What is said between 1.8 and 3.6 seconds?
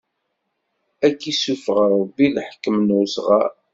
Ṛebbi leḥkem n usɣaṛ!